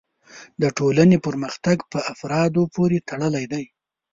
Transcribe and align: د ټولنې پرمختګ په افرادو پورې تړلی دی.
د 0.61 0.63
ټولنې 0.77 1.17
پرمختګ 1.27 1.77
په 1.91 1.99
افرادو 2.13 2.61
پورې 2.75 2.97
تړلی 3.09 3.45
دی. 3.51 3.65